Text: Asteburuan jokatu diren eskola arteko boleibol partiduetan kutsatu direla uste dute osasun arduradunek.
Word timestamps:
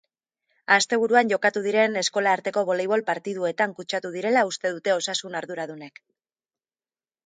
Asteburuan 0.75 1.29
jokatu 1.33 1.63
diren 1.65 2.01
eskola 2.03 2.33
arteko 2.39 2.65
boleibol 2.71 3.05
partiduetan 3.13 3.79
kutsatu 3.83 4.15
direla 4.19 4.49
uste 4.53 4.77
dute 4.77 4.99
osasun 5.01 5.43
arduradunek. 5.43 6.07